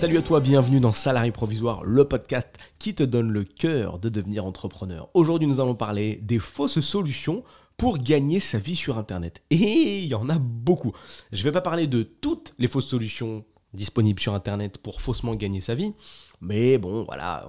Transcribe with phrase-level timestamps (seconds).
[0.00, 4.08] Salut à toi, bienvenue dans Salarié Provisoire, le podcast qui te donne le cœur de
[4.08, 5.10] devenir entrepreneur.
[5.12, 7.44] Aujourd'hui, nous allons parler des fausses solutions
[7.76, 9.42] pour gagner sa vie sur Internet.
[9.50, 10.92] Et il y en a beaucoup.
[11.32, 13.44] Je ne vais pas parler de toutes les fausses solutions
[13.74, 15.92] disponibles sur Internet pour faussement gagner sa vie,
[16.40, 17.46] mais bon, voilà,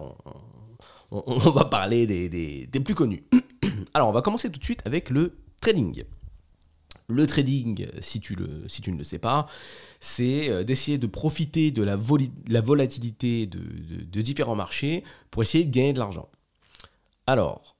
[1.09, 2.27] on, va parler des,
[2.67, 3.23] des plus connus.
[3.93, 6.03] Alors, on va commencer tout de suite avec le trading.
[7.11, 9.47] Le trading, si tu, ne le sais pas,
[9.99, 11.97] c'est euh, d'essayer de profiter de la,
[12.47, 16.29] la volatilité de, différents marchés pour essayer de gagner de l'argent.
[17.27, 17.75] Alors,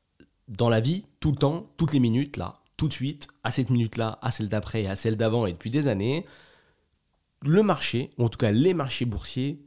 [0.47, 3.69] dans la vie, tout le temps, toutes les minutes, là, tout de suite, à cette
[3.69, 6.25] minute-là, à celle d'après, à celle d'avant et depuis des années,
[7.41, 9.61] le marché, ou en tout cas les marchés boursiers,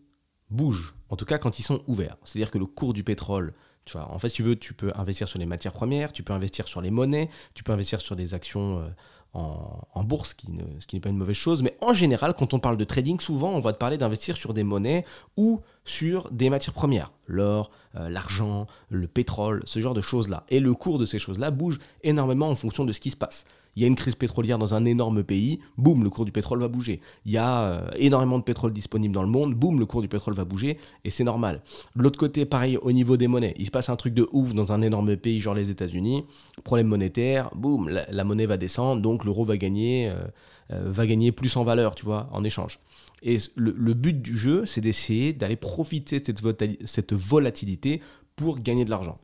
[0.50, 0.94] bougent.
[1.08, 2.16] En tout cas quand ils sont ouverts.
[2.24, 4.90] C'est-à-dire que le cours du pétrole, tu vois, en fait, si tu veux, tu peux
[4.94, 8.16] investir sur les matières premières, tu peux investir sur les monnaies, tu peux investir sur
[8.16, 8.94] des actions
[9.34, 10.36] en, bourse,
[10.80, 11.62] ce qui n'est pas une mauvaise chose.
[11.62, 14.54] Mais en général, quand on parle de trading, souvent, on va te parler d'investir sur
[14.54, 15.04] des monnaies
[15.36, 20.44] ou sur des matières premières, l'or, euh, l'argent, le pétrole, ce genre de choses-là.
[20.48, 23.44] Et le cours de ces choses-là bouge énormément en fonction de ce qui se passe
[23.76, 26.60] il y a une crise pétrolière dans un énorme pays, boum, le cours du pétrole
[26.60, 27.00] va bouger.
[27.24, 30.08] Il y a euh, énormément de pétrole disponible dans le monde, boum, le cours du
[30.08, 31.62] pétrole va bouger, et c'est normal.
[31.96, 34.54] De l'autre côté, pareil, au niveau des monnaies, il se passe un truc de ouf
[34.54, 36.24] dans un énorme pays, genre les États-Unis,
[36.62, 40.24] problème monétaire, boum, la, monnaie va descendre, donc l'euro va gagner, euh,
[40.72, 42.78] euh, va gagner plus en valeur, tu vois, en échange.
[43.22, 48.02] Et le, but du jeu, c'est d'essayer d'aller profiter de cette volatilité
[48.36, 49.18] pour gagner de l'argent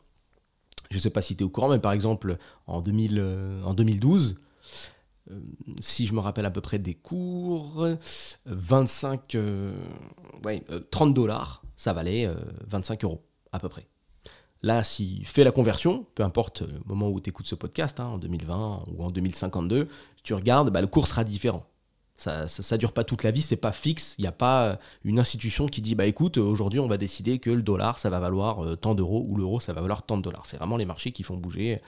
[0.91, 3.75] je ne sais pas si tu es au courant, mais par exemple, en, 2000, en
[3.75, 4.37] 2012,
[5.31, 5.41] euh,
[5.81, 7.87] si je me rappelle à peu près des cours,
[8.47, 9.75] 25, euh,
[10.45, 12.29] ouais, 30 euh, dollars, ça valait
[12.67, 13.87] 25 euros à peu près.
[14.63, 18.07] Là, si fais la conversion, peu importe le moment où tu écoutes ce podcast, hein,
[18.07, 19.89] en 2020 ou en 2052,
[20.23, 21.65] tu regardes, bah, le cours sera différent.
[22.21, 24.15] Ça, dure pas toute la vie, c'est pas fixe.
[24.19, 27.51] Il n'y a pas une institution qui dit bah écoute, aujourd'hui on va décider que
[27.51, 30.45] le dollar ça va valoir tant d'euros ou l'euro ça va valoir tant de dollars.
[30.47, 31.81] C'est vraiment les marchés qui font bouger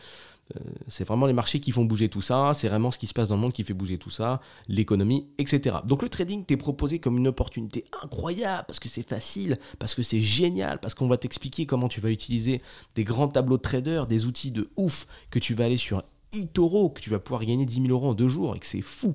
[0.56, 3.14] euh, c'est vraiment les marchés qui font bouger tout ça, c'est vraiment ce qui se
[3.14, 5.76] passe dans le monde qui fait bouger tout ça, l'économie, etc.
[5.86, 10.02] Donc le trading t'est proposé comme une opportunité incroyable, parce que c'est facile, parce que
[10.02, 12.60] c'est génial, parce qu'on va t'expliquer comment tu vas utiliser
[12.94, 16.02] des grands tableaux de traders, des outils de ouf, que tu vas aller sur
[16.32, 18.80] eToro, que tu vas pouvoir gagner 10 000 euros en deux jours, et que c'est
[18.80, 19.14] fou.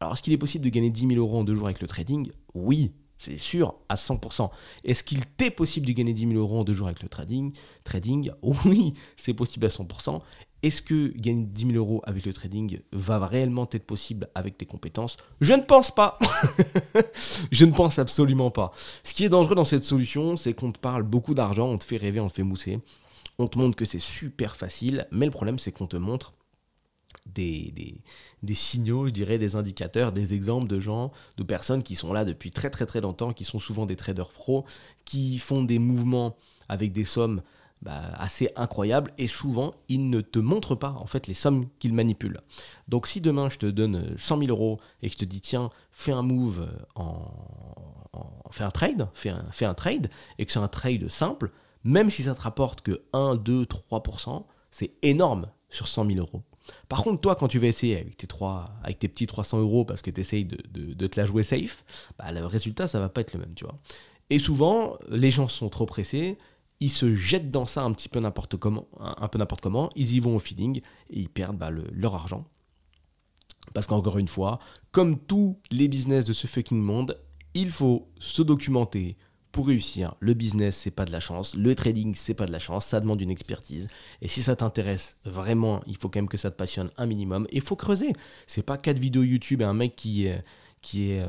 [0.00, 1.88] Alors est-ce qu'il est possible de gagner 10 000 euros en deux jours avec le
[1.88, 2.30] trading?
[2.54, 4.48] Oui, c'est sûr, à 100%.
[4.84, 7.52] Est-ce qu'il t'est possible de gagner 10 000 euros en deux jours avec le trading?
[7.82, 8.30] Trading,
[8.64, 10.20] oui, c'est possible à 100%.
[10.62, 14.66] Est-ce que gagner 10 000 euros avec le trading va réellement être possible avec tes
[14.66, 15.16] compétences?
[15.40, 16.18] Je ne pense pas.
[17.52, 18.72] je ne pense absolument pas.
[19.02, 21.84] Ce qui est dangereux dans cette solution, c'est qu'on te parle beaucoup d'argent, on te
[21.84, 22.80] fait rêver, on te fait mousser.
[23.38, 26.34] On te montre que c'est super facile, mais le problème c'est qu'on te montre
[27.34, 28.00] des,
[28.54, 32.50] signaux, je dirais, des indicateurs, des exemples de gens, de personnes qui sont là depuis
[32.50, 34.64] très très très longtemps, qui sont souvent des traders pros,
[35.04, 36.36] qui font des mouvements
[36.68, 37.42] avec des sommes
[37.80, 41.94] bah, assez incroyable et souvent ils ne te montrent pas en fait les sommes qu'ils
[41.94, 42.40] manipulent.
[42.88, 45.70] Donc si demain je te donne 100 000 euros et que je te dis tiens
[45.92, 47.30] fais un move en,
[48.50, 51.52] fais un trade, fais un, fais un trade et que c'est un trade simple,
[51.84, 56.42] même si ça te rapporte que 1, 2, 3%, c'est énorme sur 100 000 euros.
[56.88, 59.84] Par contre, toi, quand tu vas essayer avec tes, 3, avec tes petits 300 euros
[59.84, 61.84] parce que tu essayes de, de, te la jouer safe,
[62.18, 63.78] bah, le résultat, ça va pas être le même, tu vois.
[64.30, 66.38] Et souvent, les gens sont trop pressés,
[66.80, 70.14] ils se jettent dans ça un petit peu n'importe comment, un peu n'importe comment, ils
[70.14, 70.80] y vont au feeling
[71.10, 72.44] et ils perdent bah, leur argent.
[73.74, 74.60] Parce qu'encore une fois,
[74.92, 77.18] comme tous les business de ce fucking monde,
[77.54, 79.16] il faut se documenter
[79.52, 80.14] pour réussir.
[80.20, 81.54] Le business, c'est pas de la chance.
[81.54, 82.86] Le trading, c'est pas de la chance.
[82.86, 83.88] Ça demande une expertise.
[84.22, 87.46] Et si ça t'intéresse vraiment, il faut quand même que ça te passionne un minimum.
[87.50, 88.12] Et il faut creuser.
[88.46, 90.42] C'est pas quatre vidéos YouTube et un mec qui, est,
[90.96, 91.28] euh,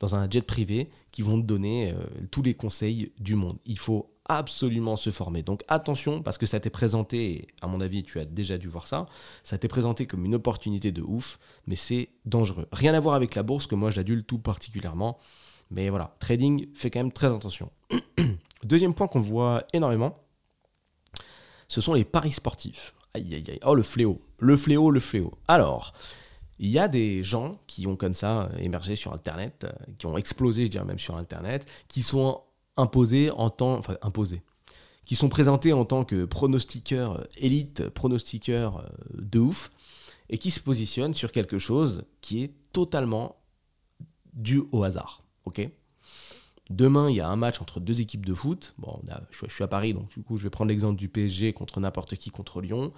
[0.00, 3.58] dans un jet privé qui vont te donner euh, tous les conseils du monde.
[3.64, 5.42] Il faut absolument se former.
[5.42, 8.86] Donc attention, parce que ça t'est présenté, à mon avis tu as déjà dû voir
[8.86, 9.06] ça,
[9.42, 12.66] ça t'est présenté comme une opportunité de ouf, mais c'est dangereux.
[12.72, 15.18] Rien à voir avec la bourse, que moi j'adulte tout particulièrement.
[15.70, 17.70] Mais voilà, trading, fait quand même très attention.
[18.64, 20.16] Deuxième point qu'on voit énormément,
[21.68, 22.94] ce sont les paris sportifs.
[23.14, 25.32] Aïe aïe aïe, oh le fléau, le fléau, le fléau.
[25.48, 25.92] Alors,
[26.58, 30.16] il y a des gens qui ont comme ça émergé sur Internet, euh, qui ont
[30.16, 32.42] explosé, je dirais même sur Internet, qui sont
[32.76, 34.42] imposés en tant, enfin imposés,
[35.04, 39.70] qui sont présentés en tant que pronostiqueurs élite, pronostiqueurs euh, de ouf,
[40.30, 43.36] et qui se positionnent sur quelque chose qui est totalement
[44.32, 45.23] dû au hasard.
[46.70, 48.74] Demain, il y a un match entre deux équipes de foot.
[48.78, 49.00] Bon,
[49.30, 52.16] je, suis à Paris, donc du coup, je vais prendre l'exemple du PSG contre n'importe
[52.16, 52.92] qui contre Lyon.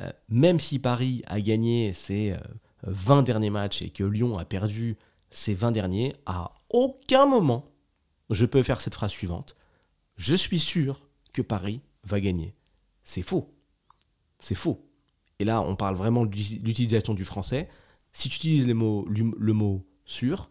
[0.00, 2.36] Euh, même si Paris a gagné ses
[2.82, 4.96] 20 euh, derniers matchs et que Lyon a perdu
[5.30, 7.70] ses 20 derniers, à aucun moment
[8.30, 9.56] je peux faire cette phrase suivante.
[10.16, 12.54] Je suis sûr que Paris va gagner.
[13.02, 13.54] C'est faux.
[14.38, 14.84] C'est faux.
[15.38, 17.68] Et là, on parle vraiment de l'utilisation du français.
[18.12, 20.50] Si tu utilises le mot sûr,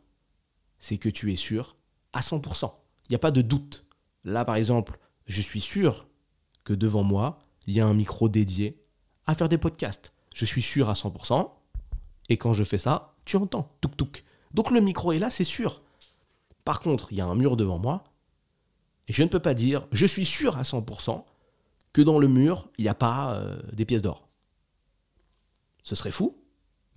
[0.79, 1.75] c'est que tu es sûr
[2.13, 2.71] à 100%.
[3.07, 3.85] Il n'y a pas de doute.
[4.23, 6.07] Là, par exemple, je suis sûr
[6.63, 8.81] que devant moi, il y a un micro dédié
[9.25, 10.13] à faire des podcasts.
[10.33, 11.49] Je suis sûr à 100%.
[12.29, 13.71] Et quand je fais ça, tu entends.
[13.81, 14.23] Touk touk.
[14.53, 15.81] Donc le micro est là, c'est sûr.
[16.63, 18.03] Par contre, il y a un mur devant moi.
[19.07, 21.23] Et je ne peux pas dire, je suis sûr à 100%
[21.93, 24.27] que dans le mur, il n'y a pas euh, des pièces d'or.
[25.83, 26.37] Ce serait fou,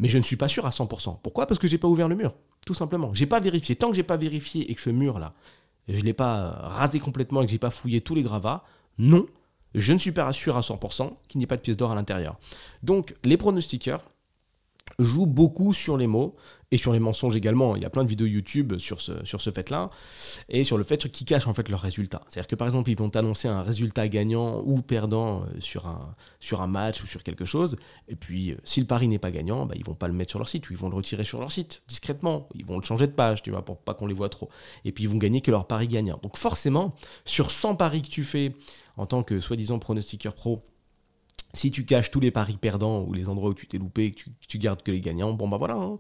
[0.00, 1.20] mais je ne suis pas sûr à 100%.
[1.22, 1.46] Pourquoi?
[1.46, 2.34] Parce que je n'ai pas ouvert le mur,
[2.66, 3.12] tout simplement.
[3.14, 3.76] J'ai pas vérifié.
[3.76, 5.34] Tant que j'ai pas vérifié et que ce mur-là,
[5.88, 8.64] je l'ai pas euh, rasé complètement et que j'ai pas fouillé tous les gravats,
[8.98, 9.26] non,
[9.74, 11.94] je ne suis pas sûr à 100% qu'il n'y ait pas de pièces d'or à
[11.94, 12.38] l'intérieur.
[12.82, 14.02] Donc, les pronostiqueurs,
[15.02, 16.36] joue beaucoup sur les mots
[16.72, 17.74] et sur les mensonges également.
[17.76, 19.90] Il y a plein de vidéos YouTube sur ce, fait-là
[20.48, 22.22] et sur le fait qu'ils cachent en fait leurs résultats.
[22.28, 26.14] C'est-à-dire que par exemple, ils vont t'annoncer un résultat gagnant ou perdant euh, sur un,
[26.38, 27.76] sur un match ou sur quelque chose.
[28.08, 30.30] Et puis, euh, si le pari n'est pas gagnant, bah, ils vont pas le mettre
[30.30, 32.48] sur leur site ou ils vont le retirer sur leur site discrètement.
[32.54, 34.48] Ils vont le changer de page, tu vois, pour pas qu'on les voit trop.
[34.84, 36.20] Et puis, ils vont gagner que leur pari gagnant.
[36.22, 36.94] Donc forcément,
[37.24, 38.54] sur 100 paris que tu fais
[38.96, 40.62] en tant que soi-disant pronostiqueur pro,
[41.52, 44.10] si tu caches tous les paris perdants ou les endroits où tu t'es loupé et
[44.12, 45.96] que tu, gardes que les gagnants, bon bah voilà, hein.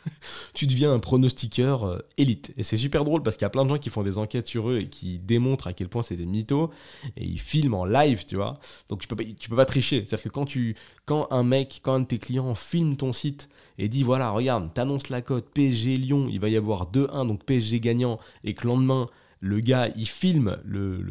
[0.54, 2.52] tu deviens un pronostiqueur euh, élite.
[2.56, 4.46] Et c'est super drôle parce qu'il y a plein de gens qui font des enquêtes
[4.46, 6.70] sur eux et qui démontrent à quel point c'est des mythos
[7.16, 8.58] et ils filment en live, tu vois.
[8.88, 10.04] Donc tu peux pas, tricher.
[10.04, 10.76] C'est-à-dire que quand, tu,
[11.06, 13.48] quand un mec, quand un de tes clients filme ton site
[13.78, 17.44] et dit voilà, regarde, t'annonces la cote PSG Lyon, il va y avoir 2-1, donc
[17.44, 19.06] PSG gagnant, et que le lendemain,
[19.40, 21.04] le gars, il filme le,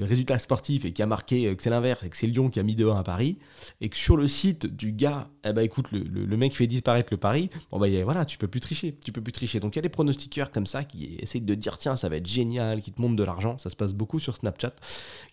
[0.00, 2.62] résultat sportif et qui a marqué que c'est l'inverse et que c'est Lyon qui a
[2.62, 3.38] mis 2-1 à Paris,
[3.80, 7.50] et que sur le site du gars, ben écoute, le, mec fait disparaître le pari,
[7.70, 9.60] bon bah voilà, tu peux plus tricher, tu peux plus tricher.
[9.60, 12.16] Donc il y a des pronostiqueurs comme ça qui essayent de dire tiens, ça va
[12.16, 14.72] être génial, qui te montrent de l'argent, ça se passe beaucoup sur Snapchat,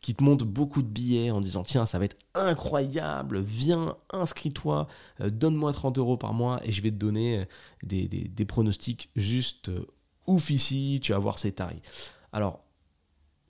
[0.01, 4.87] qui te montrent beaucoup de billets en disant tiens, ça va être incroyable, viens, inscris-toi,
[5.21, 7.45] euh, donne-moi 30 euros par mois et je vais te donner euh,
[7.83, 9.85] des, pronostics juste euh,
[10.25, 12.13] ouf ici, tu vas voir ces tarifs.
[12.31, 12.61] Alors,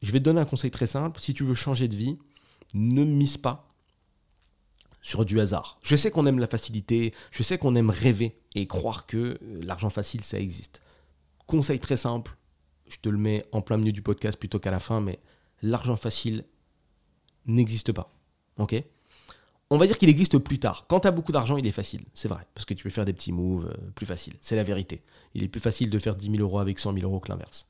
[0.07, 1.19] je vais te donner un conseil très simple.
[1.19, 2.17] Si tu veux changer de vie,
[2.73, 3.67] ne mise pas
[5.01, 5.79] sur du hasard.
[5.83, 9.37] Je sais qu'on aime la facilité, je sais qu'on aime rêver et croire que euh,
[9.63, 10.81] l'argent facile, ça existe.
[11.45, 12.37] Conseil très simple,
[12.87, 15.19] je te le mets en plein milieu du podcast plutôt qu'à la fin, mais
[15.61, 16.45] l'argent facile
[17.45, 18.15] n'existe pas.
[18.59, 18.81] Ok?
[19.69, 20.85] On va dire qu'il existe plus tard.
[20.87, 23.03] Quand tu as beaucoup d'argent, il est facile, c'est vrai, parce que tu peux faire
[23.03, 24.35] des petits moves euh, plus faciles.
[24.39, 25.03] C'est la vérité.
[25.33, 27.67] Il est plus facile de faire 10 000 euros avec 100 000 euros que l'inverse.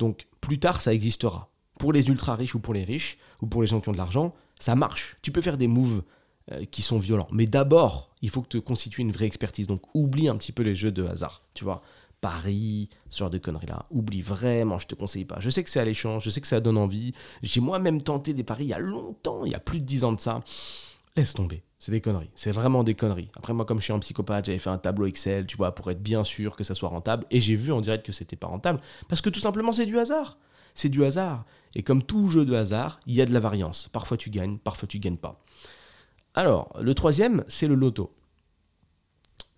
[0.00, 1.50] Donc plus tard, ça existera.
[1.78, 3.98] Pour les ultra riches ou pour les riches, ou pour les gens qui ont de
[3.98, 5.16] l'argent, ça marche.
[5.22, 6.02] Tu peux faire des moves
[6.50, 7.28] euh, qui sont violents.
[7.30, 9.66] Mais d'abord, il faut que tu constitues une vraie expertise.
[9.66, 11.42] Donc oublie un petit peu les jeux de hasard.
[11.54, 11.82] Tu vois,
[12.22, 13.84] Paris, ce genre de conneries-là.
[13.90, 15.38] Oublie vraiment, je te conseille pas.
[15.38, 17.12] Je sais que c'est alléchant, je sais que ça donne envie.
[17.42, 20.04] J'ai moi-même tenté des paris il y a longtemps, il y a plus de 10
[20.04, 20.40] ans de ça.
[21.16, 21.62] Laisse tomber.
[21.80, 22.30] C'est des conneries.
[22.36, 23.30] C'est vraiment des conneries.
[23.36, 25.90] Après, moi, comme je suis un psychopathe, j'avais fait un tableau Excel, tu vois, pour
[25.90, 27.24] être bien sûr que ça soit rentable.
[27.30, 28.80] Et j'ai vu en direct que c'était pas rentable.
[29.08, 30.36] Parce que tout simplement, c'est du hasard.
[30.74, 31.46] C'est du hasard.
[31.74, 33.88] Et comme tout jeu de hasard, il y a de la variance.
[33.92, 35.42] Parfois tu gagnes, parfois tu gagnes pas.
[36.34, 38.12] Alors, le troisième, c'est le loto.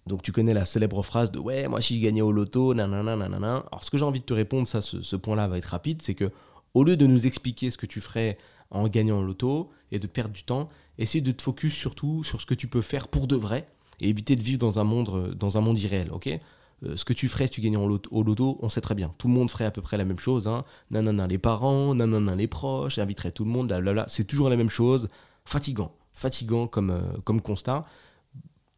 [0.06, 3.16] Donc tu connais la célèbre phrase de ouais, moi si je gagnais au loto, nanana,
[3.16, 3.64] nanana.
[3.70, 6.02] Alors ce que j'ai envie de te répondre, ça, ce, ce point-là va être rapide,
[6.02, 6.30] c'est que
[6.74, 8.36] au lieu de nous expliquer ce que tu ferais
[8.70, 12.40] en gagnant au loto et de perdre du temps, essaye de te focus surtout sur
[12.40, 13.66] ce que tu peux faire pour de vrai
[14.00, 16.10] et éviter de vivre dans un monde, euh, dans un monde irréel,
[16.84, 19.14] euh, ce que tu ferais si tu gagnais au loto, on sait très bien.
[19.18, 20.48] Tout le monde ferait à peu près la même chose.
[20.48, 20.64] Hein.
[20.90, 24.70] Nanana les parents, nanana les proches, inviterait tout le monde, là, C'est toujours la même
[24.70, 25.08] chose.
[25.44, 25.92] Fatigant.
[26.12, 27.86] Fatigant comme, euh, comme constat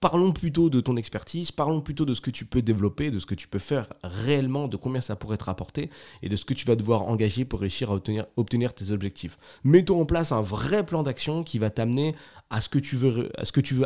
[0.04, 3.24] parlons plutôt de ton expertise, parlons plutôt de ce que tu peux développer, de ce
[3.24, 5.88] que tu peux faire réellement, de combien ça pourrait te rapporter
[6.22, 7.94] et de ce que tu vas devoir engager pour réussir à
[8.36, 9.38] obtenir, tes objectifs.
[9.64, 12.14] Mettons en place un vrai plan d'action qui va t'amener
[12.50, 13.30] à ce que tu veux,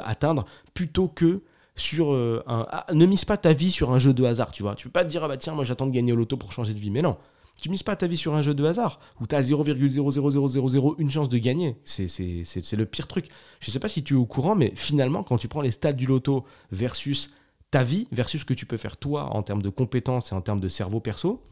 [0.04, 0.44] atteindre
[0.74, 1.44] plutôt que
[1.76, 2.66] sur euh, un...
[2.68, 4.74] Ah, ne mise pas ta vie sur un jeu de hasard, tu vois.
[4.74, 6.50] Tu peux pas te dire, ah bah tiens, moi j'attends de gagner au loto pour
[6.50, 6.90] changer de vie.
[6.90, 7.16] Mais non,
[7.60, 11.28] tu mises pas ta vie sur un jeu de hasard où tu as 0,00001 chance
[11.28, 11.76] de gagner.
[11.84, 13.28] C'est le pire truc.
[13.60, 15.92] Je sais pas si tu es au courant, mais finalement, quand tu prends les stats
[15.92, 17.32] du loto versus
[17.70, 20.40] ta vie, versus ce que tu peux faire toi en termes de compétences et en
[20.40, 21.44] termes de cerveau perso,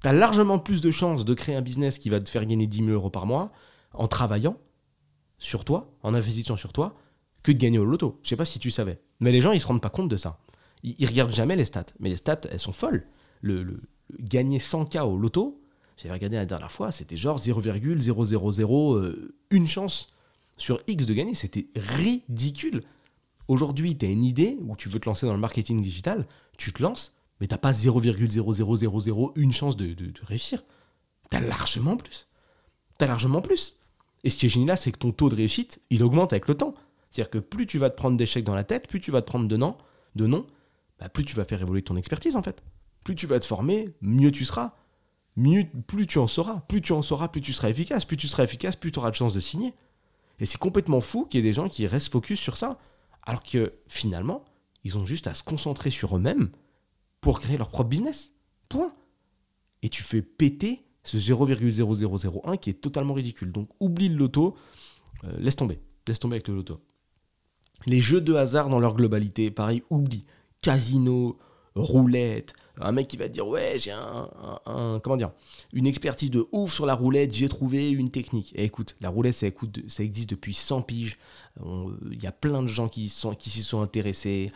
[0.00, 2.66] tu as largement plus de chances de créer un business qui va te faire gagner
[2.66, 3.52] 10 000 euros par mois
[3.92, 4.56] en travaillant
[5.38, 6.96] sur toi, en investissant sur toi,
[7.42, 8.18] que de gagner au loto.
[8.22, 8.98] Je sais pas si tu savais.
[9.20, 10.38] Mais les gens, ils se rendent pas compte de ça.
[10.82, 11.84] Ils, ils regardent jamais les stats.
[12.00, 13.06] Mais les stats, elles sont folles.
[13.42, 13.82] le,
[14.20, 15.60] gagner 100K au loto,
[15.96, 20.08] j'avais regardé la dernière fois, c'était genre 0,000 euh, une chance
[20.56, 21.34] sur X de gagner.
[21.34, 22.82] C'était ridicule.
[23.48, 26.72] Aujourd'hui, tu as une idée où tu veux te lancer dans le marketing digital, tu
[26.72, 30.64] te lances, Mais t'as pas 0,0000 une chance de, de, réussir.
[31.30, 32.26] T'as largement plus.
[32.98, 33.76] T'as largement plus.
[34.22, 36.54] Et ce qui est génial, c'est que ton taux de réussite, il augmente avec le
[36.54, 36.74] temps.
[37.10, 39.26] C'est-à-dire que plus tu vas te prendre d'échecs dans la tête, plus tu vas te
[39.26, 39.76] prendre de non,
[40.16, 40.46] de non
[40.98, 42.62] bah, plus tu vas faire évoluer ton expertise en fait.
[43.04, 44.74] Plus tu vas te former, mieux tu seras.
[45.86, 46.60] Plus tu en sauras.
[46.60, 48.04] Plus tu en sauras, plus tu seras efficace.
[48.04, 49.74] Plus tu seras efficace, plus tu auras de chances de signer.
[50.40, 52.78] Et c'est complètement fou qu'il y ait des gens qui restent focus sur ça.
[53.22, 54.44] Alors que finalement,
[54.84, 56.50] ils ont juste à se concentrer sur eux-mêmes
[57.20, 58.32] pour créer leur propre business.
[58.68, 58.92] Point.
[59.82, 63.52] Et tu fais péter ce 0,0001 qui est totalement ridicule.
[63.52, 64.56] Donc oublie le loto,
[65.24, 65.80] euh, laisse tomber.
[66.08, 66.80] Laisse tomber avec le loto.
[67.86, 70.24] Les jeux de hasard dans leur globalité, pareil, oublie.
[70.62, 71.38] Casino,
[71.74, 75.30] roulette, un mec qui va dire ouais j'ai un, comment dire
[75.72, 79.34] une expertise de ouf sur la roulette j'ai trouvé une technique et écoute la roulette
[79.34, 79.46] ça,
[80.02, 81.18] existe depuis 100 piges
[81.64, 84.50] il y a plein de gens qui s'y sont intéressés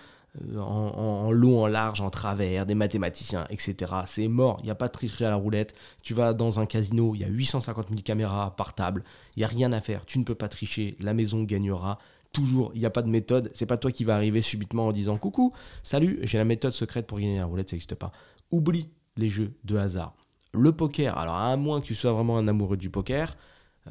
[0.53, 3.93] euh, en, long, en large, en travers, des mathématiciens, etc.
[4.07, 5.75] C'est mort, il n'y a pas de tricherie à la roulette.
[6.03, 9.05] Tu vas dans un casino, il y a 850 000 caméras par table,
[9.37, 11.99] il n'y a rien à faire, tu ne peux pas tricher, la maison gagnera.
[12.33, 14.93] Toujours, il n'y a pas de méthode, c'est pas toi qui va arriver subitement en
[14.93, 18.13] disant coucou, salut, j'ai la méthode secrète pour gagner la roulette, ça n'existe pas.
[18.51, 20.15] Oublie les jeux de hasard.
[20.53, 23.37] Le poker, alors à moins que tu sois vraiment un amoureux du poker,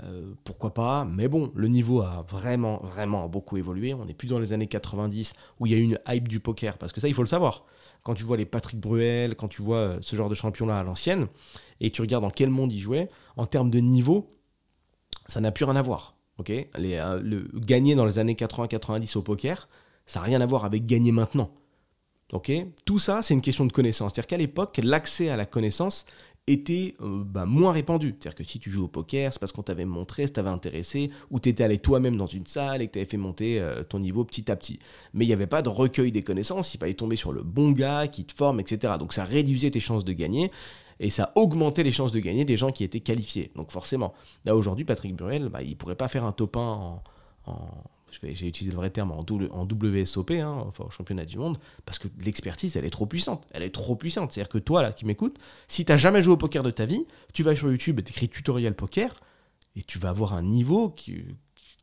[0.03, 3.93] euh, pourquoi pas Mais bon, le niveau a vraiment, vraiment beaucoup évolué.
[3.93, 6.39] On n'est plus dans les années 90 où il y a eu une hype du
[6.39, 6.77] poker.
[6.77, 7.65] Parce que ça, il faut le savoir.
[8.03, 10.83] Quand tu vois les Patrick Bruel, quand tu vois euh, ce genre de champion-là à
[10.83, 11.27] l'ancienne,
[11.79, 14.35] et tu regardes dans quel monde ils jouaient, en termes de niveau,
[15.27, 16.16] ça n'a plus rien à voir.
[16.39, 19.67] Ok euh, le, gagner dans les années 80-90 au poker,
[20.05, 21.51] ça n'a rien à voir avec gagner maintenant.
[22.33, 22.51] ok
[22.85, 24.13] Tout ça, c'est une question de connaissance.
[24.13, 26.05] C'est-à-dire qu'à l'époque, l'accès à la connaissance
[26.47, 28.15] était euh, bah, moins répandu.
[28.17, 31.11] C'est-à-dire que si tu joues au poker, c'est parce qu'on t'avait montré, ça t'avait intéressé,
[31.29, 33.83] ou tu étais allé toi-même dans une salle et que tu avais fait monter euh,
[33.83, 34.79] ton niveau petit à petit.
[35.13, 37.71] Mais il n'y avait pas de recueil des connaissances, il fallait tomber sur le bon
[37.71, 38.93] gars qui te forme, etc.
[38.97, 40.51] Donc ça réduisait tes chances de gagner.
[40.99, 43.51] Et ça augmentait les chances de gagner des gens qui étaient qualifiés.
[43.55, 44.13] Donc forcément,
[44.45, 47.01] là aujourd'hui, Patrick Burel, bah, il pourrait pas faire un top 1 en
[48.11, 52.07] j'ai utilisé le vrai terme en, en WSOP, hein, au championnat du monde, parce que
[52.19, 53.45] l'expertise, elle est trop puissante.
[53.51, 54.31] Elle est trop puissante.
[54.31, 55.37] C'est-à-dire que toi, là, qui m'écoutes,
[55.67, 58.03] si tu n'as jamais joué au poker de ta vie, tu vas sur YouTube et
[58.03, 59.13] t'écris tutoriel poker,
[59.75, 61.23] et tu vas avoir un niveau qui,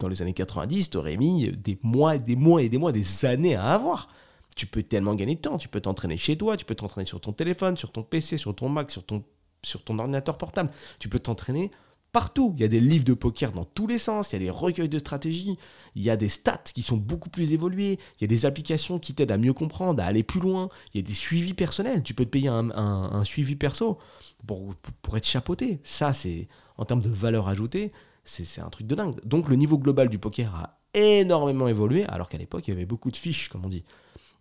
[0.00, 3.54] dans les années 90, t'aurais mis des mois, des mois et des mois, des années
[3.54, 4.08] à avoir.
[4.56, 5.58] Tu peux tellement gagner de temps.
[5.58, 8.54] Tu peux t'entraîner chez toi, tu peux t'entraîner sur ton téléphone, sur ton PC, sur
[8.54, 9.24] ton Mac, sur ton,
[9.62, 10.70] sur ton ordinateur portable.
[10.98, 11.70] Tu peux t'entraîner
[12.14, 12.54] partout.
[12.56, 14.50] Il y a des livres de poker dans tous les sens, il y a des
[14.50, 15.58] recueils de stratégie,
[15.96, 18.98] il y a des stats qui sont beaucoup plus évolués, il y a des applications
[18.98, 22.02] qui t'aident à mieux comprendre, à aller plus loin, il y a des suivis personnels.
[22.02, 23.98] Tu peux te payer un, suivi perso
[24.46, 25.80] pour, pour, être chapeauté.
[25.82, 27.92] Ça, c'est en termes de valeur ajoutée,
[28.24, 29.16] c'est un truc de dingue.
[29.24, 32.86] Donc le niveau global du poker a énormément évolué, alors qu'à l'époque, il y avait
[32.86, 33.84] beaucoup de fiches, comme on dit.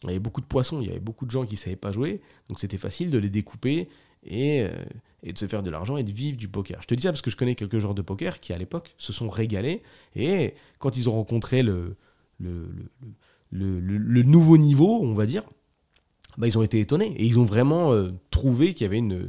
[0.08, 1.76] Il y avait beaucoup de poissons, il y avait beaucoup de gens qui ne savaient
[1.76, 3.88] pas jouer, donc c'était facile de les découper
[4.26, 4.70] et, euh,
[5.24, 6.82] et, de se faire de l'argent et de vivre du poker.
[6.82, 8.94] Je te dis ça parce que je connais quelques joueurs de poker qui, à l'époque,
[8.98, 9.82] se sont régalés
[10.16, 11.96] et quand ils ont rencontré le
[13.52, 15.44] nouveau niveau, on va dire,
[16.38, 19.28] bah, ils ont été étonnés et ils ont vraiment euh, trouvé qu'il y avait une,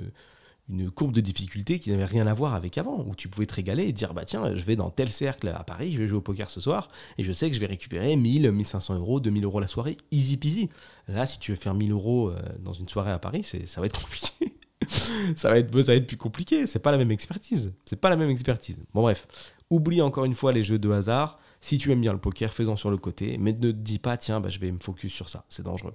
[0.68, 3.54] une courbe de difficulté qui n'avait rien à voir avec avant, où tu pouvais te
[3.54, 6.18] régaler et dire bah tiens, je vais dans tel cercle à Paris, je vais jouer
[6.18, 9.44] au poker ce soir, et je sais que je vais récupérer 1000, 1500 euros, 2000
[9.44, 10.71] euros la soirée, easy peasy.
[11.09, 13.87] Là, si tu veux faire 1000 euros euh, dans une soirée à Paris, ça va
[13.87, 14.56] être compliqué.
[15.35, 17.73] ça, va être, ça va être plus compliqué, c'est pas la même expertise.
[17.85, 18.78] C'est pas la même expertise.
[18.94, 19.26] Bon bref,
[19.71, 21.38] oublie encore une fois les jeux de hasard.
[21.61, 24.40] Si tu aimes bien le poker, fais-en sur le côté, mais ne dis pas tiens,
[24.40, 25.94] bah, je vais me focus sur ça, c'est dangereux.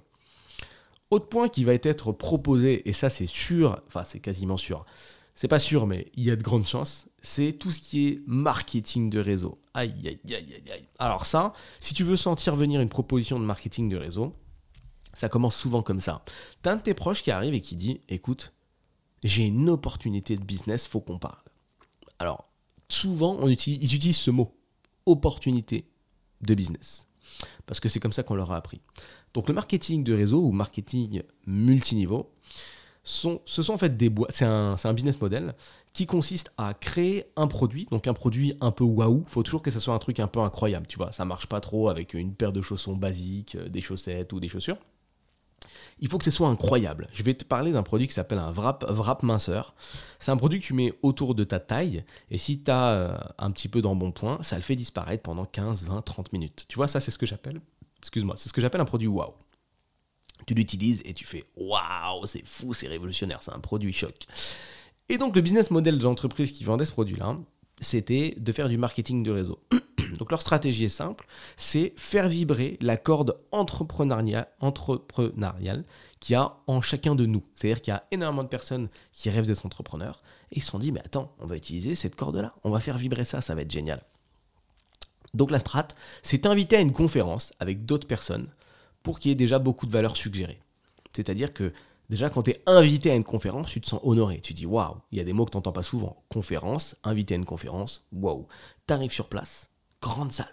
[1.10, 4.84] Autre point qui va être proposé, et ça c'est sûr, enfin c'est quasiment sûr,
[5.34, 8.22] c'est pas sûr, mais il y a de grandes chances, c'est tout ce qui est
[8.26, 9.58] marketing de réseau.
[9.74, 10.88] Aïe, aïe, aïe, aïe, aïe.
[10.98, 14.36] Alors ça, si tu veux sentir venir une proposition de marketing de réseau,
[15.12, 16.24] ça commence souvent comme ça.
[16.62, 18.52] T'as un de tes proches qui arrive et qui dit, écoute,
[19.24, 21.42] j'ai une opportunité de business, faut qu'on parle.
[22.18, 22.48] Alors,
[22.88, 23.52] souvent, ils
[23.94, 24.56] utilisent ce mot,
[25.06, 25.90] opportunité
[26.40, 27.08] de business.
[27.66, 28.80] Parce que c'est comme ça qu'on leur a appris.
[29.34, 32.30] Donc le marketing de réseau ou marketing multiniveau,
[33.02, 35.54] ce sont en fait des boîtes, c'est un, un, business model
[35.92, 39.70] qui consiste à créer un produit, donc un produit un peu waouh, faut toujours que
[39.70, 42.34] ce soit un truc un peu incroyable, tu vois, ça marche pas trop avec une
[42.34, 44.78] paire de chaussons basiques, euh, des chaussettes ou des chaussures.
[46.00, 47.08] Il faut que ce soit incroyable.
[47.12, 49.74] Je vais te parler d'un produit qui s'appelle un wrap, wrap minceur.
[50.18, 53.18] C'est un produit que tu mets autour de ta taille et si tu as euh,
[53.38, 56.64] un petit peu d'embonpoint, ça le fait disparaître pendant 15, 20, 30 minutes.
[56.68, 57.60] Tu vois, ça c'est ce que j'appelle
[58.00, 59.34] excuse-moi, c'est ce que j'appelle un produit wow.
[60.46, 64.14] Tu l'utilises et tu fais waouh, c'est fou, c'est révolutionnaire, c'est un produit choc.
[65.08, 67.36] Et donc le business model de l'entreprise qui vendait ce produit-là,
[67.80, 69.62] c'était de faire du marketing de réseau.
[70.18, 71.26] Donc leur stratégie est simple,
[71.56, 75.84] c'est faire vibrer la corde entrepreneuriale,
[76.20, 77.42] qu'il y a en chacun de nous.
[77.54, 80.78] C'est-à-dire qu'il y a énormément de personnes qui rêvent d'être entrepreneurs et ils se sont
[80.78, 83.62] dit, mais attends, on va utiliser cette corde-là, on va faire vibrer ça, ça va
[83.62, 84.02] être génial.
[85.34, 85.88] Donc la strat,
[86.22, 88.48] c'est invité à une conférence avec d'autres personnes
[89.02, 90.60] pour qu'il y ait déjà beaucoup de valeurs suggérées.
[91.12, 91.72] C'est-à-dire que
[92.08, 94.40] déjà quand tu es invité à une conférence, tu te sens honoré.
[94.40, 96.22] Tu dis waouh, il y a des mots que tu n'entends pas souvent.
[96.28, 98.46] Conférence, invité à une conférence, waouh.
[98.86, 99.69] Tu arrives sur place,
[100.00, 100.46] grande salle.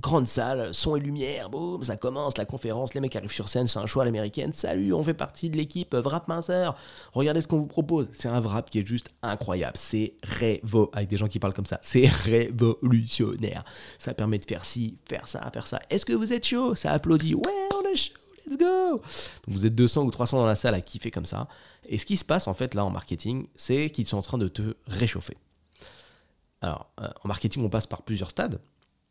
[0.00, 3.68] Grande salle, son et lumière, boum, ça commence, la conférence, les mecs arrivent sur scène,
[3.68, 4.52] c'est un choix à l'américaine.
[4.52, 6.76] Salut, on fait partie de l'équipe Vrap Minceur.
[7.12, 8.08] Regardez ce qu'on vous propose.
[8.10, 9.76] C'est un Vrap qui est juste incroyable.
[9.76, 11.78] C'est révo, avec des gens qui parlent comme ça.
[11.82, 13.64] C'est révolutionnaire.
[13.98, 15.80] Ça permet de faire ci, faire ça, faire ça.
[15.88, 16.74] Est-ce que vous êtes chaud?
[16.74, 17.36] Ça applaudit.
[17.36, 18.14] Ouais, on est chaud,
[18.48, 19.00] let's go
[19.46, 21.46] Vous êtes 200 ou 300 dans la salle à kiffer comme ça.
[21.88, 24.38] Et ce qui se passe en fait là en marketing, c'est qu'ils sont en train
[24.38, 25.36] de te réchauffer.
[26.64, 28.58] Alors, euh, en marketing, on passe par plusieurs stades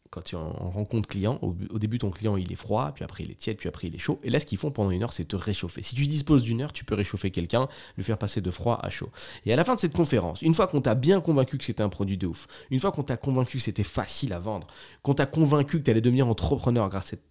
[0.09, 3.31] quand tu en rencontres client, au, début ton client il est froid, puis après il
[3.31, 4.19] est tiède, puis après il est chaud.
[4.21, 5.81] Et là ce qu'ils font pendant une heure c'est te réchauffer.
[5.81, 7.67] Si tu disposes d'une heure, tu peux réchauffer quelqu'un,
[7.97, 9.09] le faire passer de froid à chaud.
[9.47, 11.81] Et à la fin de cette conférence, une fois qu'on t'a bien convaincu que c'était
[11.81, 14.67] un produit de ouf, une fois qu'on t'a convaincu que c'était facile à vendre,
[15.01, 16.87] qu'on t'a convaincu que tu allais devenir entrepreneur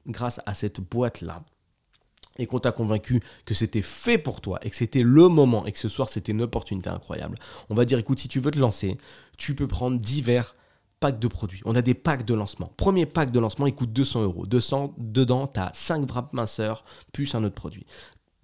[0.08, 1.44] grâce à cette boîte là,
[2.38, 5.72] et qu'on t'a convaincu que c'était fait pour toi et que c'était le moment et
[5.72, 7.36] que ce soir c'était une opportunité incroyable,
[7.70, 8.96] on va dire écoute, si tu veux te lancer,
[9.36, 10.54] tu peux prendre divers
[11.02, 11.60] packs de produits.
[11.64, 12.72] On a des packs de lancement.
[12.76, 14.46] Premier pack de lancement, il coûte 200 euros.
[14.46, 17.84] 200, dedans, tu as 5 wraps minceurs plus un autre produit.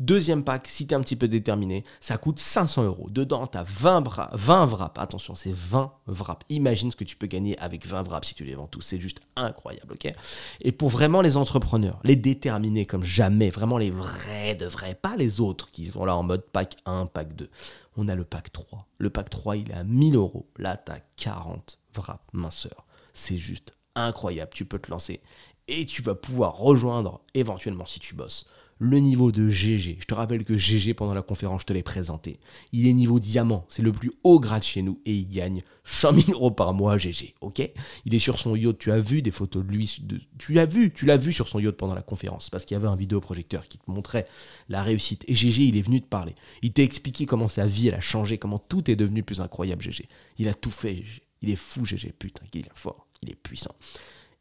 [0.00, 3.10] Deuxième pack, si tu es un petit peu déterminé, ça coûte 500 euros.
[3.10, 4.96] Dedans, tu as 20, 20 wraps.
[4.96, 6.46] Attention, c'est 20 wraps.
[6.50, 8.80] Imagine ce que tu peux gagner avec 20 wraps si tu les vends tous.
[8.80, 10.12] C'est juste incroyable, ok?
[10.60, 15.16] Et pour vraiment les entrepreneurs, les déterminés comme jamais, vraiment les vrais de vrais, pas
[15.16, 17.50] les autres qui sont là en mode pack 1, pack 2.
[17.96, 18.86] On a le pack 3.
[18.98, 20.48] Le pack 3, il est à 1000 euros.
[20.58, 22.86] Là, tu as 40 wraps minceurs.
[23.12, 24.52] C'est juste incroyable.
[24.54, 25.20] Tu peux te lancer
[25.68, 28.46] et tu vas pouvoir rejoindre éventuellement si tu bosses
[28.78, 29.98] le niveau de GG.
[30.00, 32.38] Je te rappelle que GG, pendant la conférence, je te l'ai présenté.
[32.72, 36.14] Il est niveau diamant, c'est le plus haut grade chez nous et il gagne 100
[36.14, 37.70] 000 euros par mois, GG, ok?
[38.04, 39.98] Il est sur son yacht, tu as vu des photos de lui,
[40.38, 42.78] tu l'as vu, tu l'as vu sur son yacht pendant la conférence parce qu'il y
[42.78, 44.26] avait un vidéoprojecteur qui te montrait
[44.68, 45.24] la réussite.
[45.28, 46.34] Et GG, il est venu te parler.
[46.62, 49.82] Il t'a expliqué comment sa vie, elle a changé, comment tout est devenu plus incroyable,
[49.82, 50.06] GG.
[50.38, 51.02] Il a tout fait.
[51.42, 53.74] Il est fou, GG, putain, il est fort, il est puissant.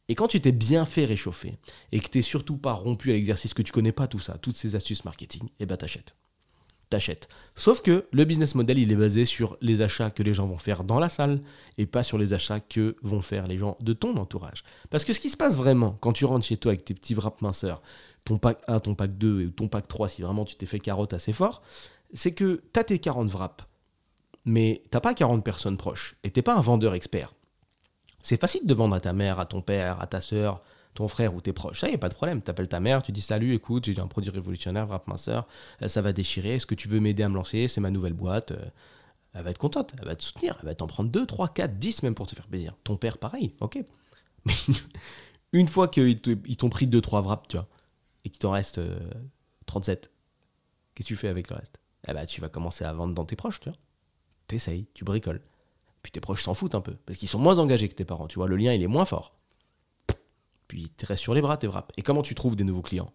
[0.09, 1.55] Et quand tu t'es bien fait réchauffer
[1.91, 4.37] et que tu n'es surtout pas rompu à l'exercice, que tu connais pas tout ça,
[4.37, 6.15] toutes ces astuces marketing, eh ben t'achètes.
[6.89, 7.27] T'achètes.
[7.55, 10.57] Sauf que le business model, il est basé sur les achats que les gens vont
[10.57, 11.41] faire dans la salle
[11.77, 14.63] et pas sur les achats que vont faire les gens de ton entourage.
[14.89, 17.13] Parce que ce qui se passe vraiment quand tu rentres chez toi avec tes petits
[17.13, 17.81] wraps minceurs,
[18.23, 20.79] ton pack 1, ton pack 2 et ton pack 3, si vraiment tu t'es fait
[20.79, 21.61] carotte assez fort,
[22.13, 23.65] c'est que tu as tes 40 wraps,
[24.45, 27.33] mais t'as pas 40 personnes proches et t'es pas un vendeur expert.
[28.21, 30.61] C'est facile de vendre à ta mère, à ton père, à ta soeur,
[30.93, 31.79] ton frère ou tes proches.
[31.79, 32.41] Ça, il n'y pas de problème.
[32.41, 35.47] Tu ta mère, tu dis Salut, écoute, j'ai un produit révolutionnaire, Wrap Minceur,
[35.81, 36.55] euh, ça va déchirer.
[36.55, 37.67] Est-ce que tu veux m'aider à me lancer?
[37.67, 38.51] C'est ma nouvelle boîte.
[38.51, 38.65] Euh,
[39.33, 41.77] elle va être contente, elle va te soutenir, elle va t'en prendre 2, 3, 4,
[41.77, 42.75] 10 même pour te faire plaisir.
[42.83, 43.83] Ton père, pareil, ok.
[44.45, 44.53] Mais
[45.53, 47.67] une fois qu'ils t'ont pris 2, 3 wraps, tu vois,
[48.25, 48.81] et qu'il t'en reste
[49.67, 50.09] 37, euh,
[50.95, 51.77] qu'est-ce que tu fais avec le reste?
[52.07, 53.77] Eh ben, tu vas commencer à vendre dans tes proches, tu vois.
[54.47, 55.41] T'essayes, tu bricoles.
[56.07, 58.27] Puis tes proches s'en foutent un peu, parce qu'ils sont moins engagés que tes parents,
[58.27, 59.35] tu vois, le lien il est moins fort.
[60.69, 61.89] Puis tu restes sur les bras, tes wraps.
[61.97, 63.11] Et comment tu trouves des nouveaux clients?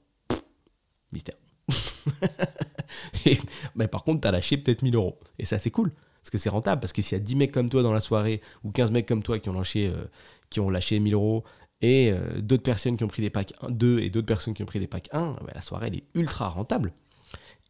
[1.11, 1.37] Mystère.
[3.77, 5.19] mais par contre, tu as lâché peut-être 1000 euros.
[5.39, 5.91] Et ça, c'est cool.
[6.21, 6.83] Parce que c'est rentable.
[6.83, 9.09] Parce que s'il y a 10 mecs comme toi dans la soirée, ou 15 mecs
[9.09, 10.05] comme toi qui ont lâché, euh,
[10.51, 11.45] qui ont lâché 1000 euros,
[11.81, 14.67] et euh, d'autres personnes qui ont pris des packs 2 et d'autres personnes qui ont
[14.67, 16.93] pris des packs 1, bah, la soirée, elle est ultra rentable.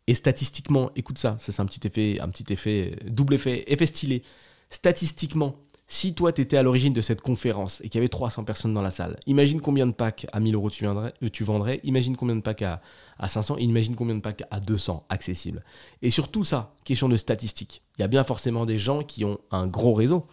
[0.08, 3.86] Et statistiquement, écoute ça, ça c'est un petit effet, un petit effet, double effet, effet
[3.86, 4.24] stylé
[4.72, 5.56] statistiquement,
[5.86, 8.72] si toi, tu étais à l'origine de cette conférence et qu'il y avait 300 personnes
[8.72, 12.16] dans la salle, imagine combien de packs à 1000 euros tu, euh, tu vendrais, imagine
[12.16, 12.80] combien de packs à,
[13.18, 15.62] à 500, imagine combien de packs à 200 accessibles.
[16.00, 19.26] Et sur tout ça, question de statistiques, il y a bien forcément des gens qui
[19.26, 20.26] ont un gros réseau.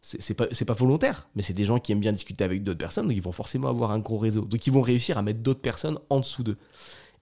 [0.00, 3.08] C'est pas, pas volontaire, mais c'est des gens qui aiment bien discuter avec d'autres personnes,
[3.08, 4.42] donc ils vont forcément avoir un gros réseau.
[4.42, 6.56] Donc ils vont réussir à mettre d'autres personnes en dessous d'eux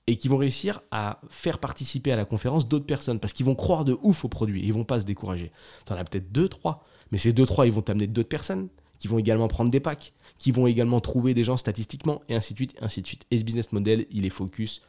[0.07, 3.55] et qui vont réussir à faire participer à la conférence d'autres personnes parce qu'ils vont
[3.55, 5.51] croire de ouf au produit et ils vont pas se décourager.
[5.85, 8.69] Tu en as peut-être deux, trois, mais ces deux, trois, ils vont t'amener d'autres personnes
[8.99, 12.55] qui vont également prendre des packs, qui vont également trouver des gens statistiquement et ainsi
[12.55, 13.27] de suite, ainsi de suite.
[13.31, 14.83] Et ce business model, il est focus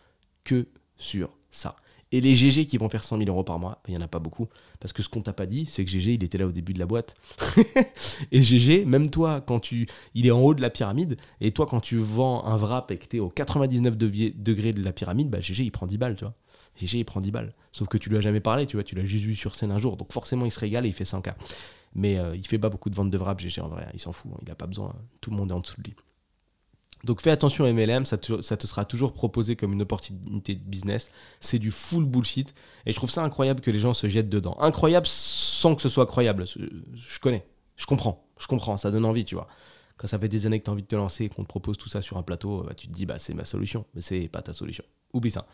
[0.43, 1.75] que sur ça.
[2.12, 4.08] Et les GG qui vont faire 100 000 euros par mois, il n'y en a
[4.08, 4.48] pas beaucoup.
[4.80, 6.74] Parce que ce qu'on t'a pas dit, c'est que GG, il était là au début
[6.74, 7.15] de la boîte.
[8.32, 9.88] et GG, même toi, quand tu.
[10.13, 11.17] Il est en haut de la pyramide.
[11.41, 14.84] Et toi, quand tu vends un wrap et que tu es au 99 degrés de
[14.84, 16.34] la pyramide, bah, GG, il prend 10 balles, tu vois.
[16.78, 17.54] GG, il prend 10 balles.
[17.74, 18.84] Sauf que tu lui as jamais parlé, tu vois.
[18.84, 19.98] Tu l'as juste vu sur scène un jour.
[19.98, 21.34] Donc forcément, il se régale et il fait 100K.
[21.96, 23.88] Mais euh, il fait pas beaucoup de ventes de wrap, GG, en vrai.
[23.93, 24.32] Il s'en fout.
[24.34, 24.39] Hein.
[24.43, 24.96] Il n'a pas besoin.
[25.20, 25.96] Tout le monde est en dessous de lui.
[27.03, 31.12] Donc fais attention MLM, ça te, sera toujours proposé comme une opportunité de business.
[31.39, 32.53] C'est du full bullshit.
[32.86, 34.57] Et je trouve ça incroyable que les gens se jettent dedans.
[34.60, 36.45] Incroyable sans que ce soit croyable.
[36.47, 39.47] Je connais, je comprends, je comprends, ça donne envie, tu vois.
[39.97, 41.47] Quand ça fait des années que tu as envie de te lancer et qu'on te
[41.47, 43.86] propose tout ça sur un plateau, bah, tu te dis, bah, c'est ma solution.
[43.95, 44.83] Mais c'est pas ta solution.
[45.13, 45.47] Oublie ça.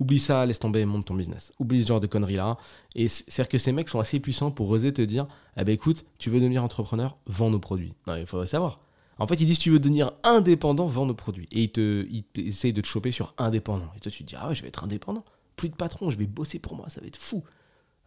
[0.00, 1.52] Oublie ça, laisse tomber, monte ton business.
[1.58, 2.56] Oublie ce genre de conneries là.
[2.94, 5.26] Et c'est-à-dire que ces mecs sont assez puissants pour oser te dire,
[5.58, 7.92] eh ben écoute, tu veux devenir entrepreneur, vends nos produits.
[8.06, 8.80] Non, il faudrait savoir.
[9.20, 11.46] En fait, ils disent tu veux devenir indépendant, vends nos produits.
[11.52, 12.06] Et ils, te,
[12.40, 13.90] essayent de te choper sur indépendant.
[13.96, 15.24] Et toi, tu te dis, ah ouais, je vais être indépendant.
[15.56, 17.44] Plus de patron, je vais bosser pour moi, ça va être fou.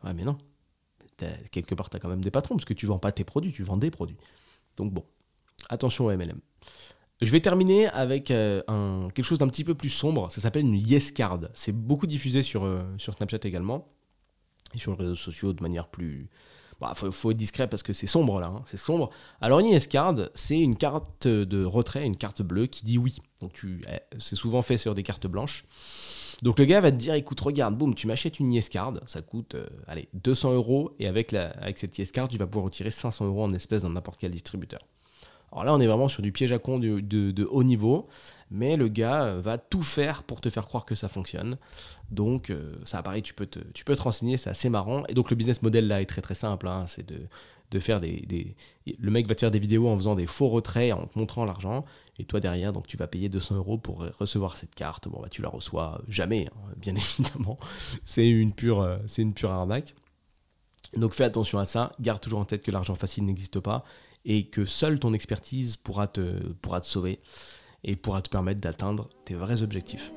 [0.04, 0.38] Ouais, mais non.
[1.52, 3.54] Quelque part, tu as quand même des patrons, parce que tu vends pas tes produits,
[3.54, 4.18] tu vends des produits.
[4.76, 5.06] Donc bon,
[5.70, 6.40] attention au MLM.
[7.22, 8.62] Je vais terminer avec euh,
[9.12, 10.32] quelque chose d'un petit peu plus sombre.
[10.32, 11.42] Ça s'appelle une Yes Card.
[11.54, 13.88] C'est beaucoup diffusé sur, euh, Snapchat également.
[14.74, 16.28] Et sur les réseaux sociaux de manière plus,
[16.80, 19.10] bah, faut, être discret parce que c'est sombre là, hein, c'est sombre.
[19.42, 23.18] Alors une card, c'est une carte de retrait, une carte bleue qui dit oui.
[23.42, 25.66] Donc tu, eh, c'est souvent fait sur des cartes blanches.
[26.42, 29.22] Donc le gars va te dire, écoute, regarde, boum, tu m'achètes une yes card, ça
[29.22, 32.66] coûte, euh, allez, 200 euros, et avec, la, avec cette yes card, tu vas pouvoir
[32.66, 34.82] retirer 500 euros en espèces dans n'importe quel distributeur.
[35.54, 38.08] Alors là, on est vraiment sur du piège à con de, haut niveau,
[38.50, 41.58] mais le gars euh, va tout faire pour te faire croire que ça fonctionne.
[42.10, 45.04] Donc, euh, ça, pareil, tu peux, te, tu peux te renseigner, c'est assez marrant.
[45.08, 46.68] Et donc, le business model là est très très simple.
[46.68, 46.86] Hein.
[46.88, 47.28] c'est de,
[47.80, 48.56] faire des,
[49.00, 51.46] Le mec va te faire des vidéos en faisant des faux retraits, en te montrant
[51.46, 51.86] l'argent.
[52.20, 55.08] Et toi, derrière, donc tu vas payer 200 euros pour recevoir cette carte.
[55.08, 57.58] Bon, bah, tu la reçois jamais, hein, bien évidemment.
[58.04, 59.96] c'est une, euh, c'est une pure arnaque.
[60.96, 63.84] Donc fais attention à ça, garde toujours en tête que l'argent facile n'existe pas
[64.26, 66.38] et que seule ton expertise pourra te,
[66.84, 67.20] sauver
[67.84, 70.12] et pourra te permettre d'atteindre tes vrais objectifs.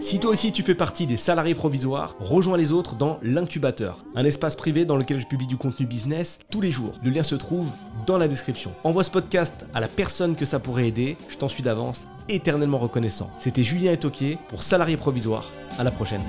[0.00, 4.26] Si toi aussi tu fais partie des salariés provisoires, rejoins les autres dans l'incubateur, un
[4.26, 6.92] espace privé dans lequel je publie du contenu business tous les jours.
[7.02, 7.72] Le lien se trouve
[8.06, 8.72] dans la description.
[8.84, 12.78] Envoie ce podcast à la personne que ça pourrait aider, je t'en suis d'avance éternellement
[12.78, 13.30] reconnaissant.
[13.38, 15.50] C'était Julien Etoquier pour Salariés provisoires.
[15.78, 16.22] À la prochaine.